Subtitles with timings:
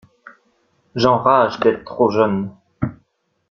[0.95, 2.49] J'enrage d'être trop jeune.